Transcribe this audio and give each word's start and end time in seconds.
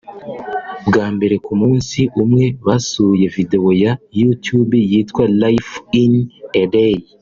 bwa 0.87 1.07
mbere 1.15 1.35
ku 1.45 1.53
munsi 1.61 1.99
umwe 2.23 2.45
basuye 2.65 3.25
video 3.35 3.67
ya 3.83 3.91
YouTube 4.19 4.73
yitwa 4.91 5.23
Life 5.41 5.73
In 6.01 6.13
A 6.61 6.63
Day 6.73 6.97